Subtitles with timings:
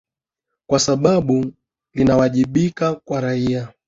[0.67, 1.51] kwa sababu
[1.93, 3.73] linawajibika kwa raia